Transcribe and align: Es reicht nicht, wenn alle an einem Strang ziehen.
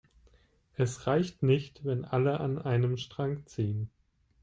Es 0.73 1.05
reicht 1.05 1.43
nicht, 1.43 1.85
wenn 1.85 2.05
alle 2.05 2.39
an 2.39 2.57
einem 2.57 2.97
Strang 2.97 3.45
ziehen. 3.45 3.91